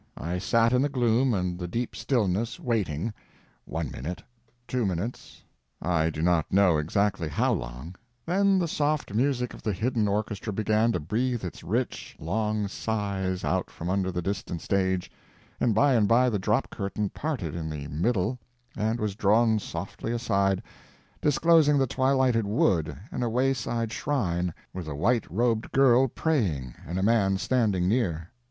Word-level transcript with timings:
I 0.17 0.39
sat 0.39 0.73
in 0.73 0.81
the 0.81 0.89
gloom 0.89 1.31
and 1.35 1.59
the 1.59 1.67
deep 1.67 1.95
stillness, 1.95 2.59
waiting—one 2.59 3.91
minute, 3.91 4.23
two 4.67 4.83
minutes, 4.83 5.43
I 5.79 6.09
do 6.09 6.23
not 6.23 6.51
know 6.51 6.79
exactly 6.79 7.27
how 7.29 7.53
long—then 7.53 8.57
the 8.57 8.67
soft 8.67 9.13
music 9.13 9.53
of 9.53 9.61
the 9.61 9.71
hidden 9.73 10.07
orchestra 10.07 10.51
began 10.53 10.91
to 10.93 10.99
breathe 10.99 11.45
its 11.45 11.63
rich, 11.63 12.15
long 12.19 12.67
sighs 12.67 13.43
out 13.43 13.69
from 13.69 13.91
under 13.91 14.11
the 14.11 14.23
distant 14.23 14.61
stage, 14.61 15.11
and 15.59 15.75
by 15.75 15.93
and 15.93 16.07
by 16.07 16.31
the 16.31 16.39
drop 16.39 16.71
curtain 16.71 17.09
parted 17.11 17.53
in 17.53 17.69
the 17.69 17.87
middle 17.89 18.39
and 18.75 18.99
was 18.99 19.13
drawn 19.15 19.59
softly 19.59 20.11
aside, 20.11 20.63
disclosing 21.21 21.77
the 21.77 21.85
twilighted 21.85 22.45
wood 22.47 22.97
and 23.11 23.23
a 23.23 23.29
wayside 23.29 23.93
shrine, 23.93 24.51
with 24.73 24.87
a 24.87 24.95
white 24.95 25.29
robed 25.29 25.71
girl 25.71 26.07
praying 26.07 26.73
and 26.87 26.97
a 26.97 27.03
man 27.03 27.37
standing 27.37 27.87
near. 27.87 28.31